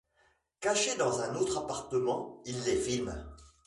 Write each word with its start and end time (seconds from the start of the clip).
Caché 0.61 0.95
dans 0.97 1.21
un 1.21 1.35
autre 1.35 1.59
appartement, 1.59 2.41
il 2.45 2.59
les 2.63 2.75
filme. 2.75 3.23